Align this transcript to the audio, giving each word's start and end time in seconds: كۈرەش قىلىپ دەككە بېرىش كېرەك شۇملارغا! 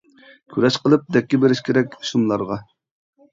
كۈرەش 0.53 0.77
قىلىپ 0.85 1.03
دەككە 1.17 1.39
بېرىش 1.43 1.61
كېرەك 1.69 1.99
شۇملارغا! 2.13 2.59